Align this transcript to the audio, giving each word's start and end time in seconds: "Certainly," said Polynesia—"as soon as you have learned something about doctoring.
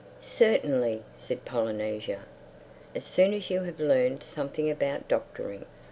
"Certainly," 0.23 1.03
said 1.13 1.45
Polynesia—"as 1.45 3.03
soon 3.03 3.35
as 3.35 3.51
you 3.51 3.61
have 3.61 3.79
learned 3.79 4.23
something 4.23 4.67
about 4.67 5.07
doctoring. 5.07 5.67